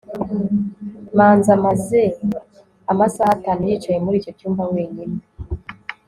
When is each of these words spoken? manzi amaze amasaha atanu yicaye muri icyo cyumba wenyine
manzi 1.17 1.49
amaze 1.57 2.01
amasaha 2.91 3.31
atanu 3.37 3.61
yicaye 3.69 3.97
muri 4.05 4.15
icyo 4.21 4.31
cyumba 4.37 4.63
wenyine 4.73 5.17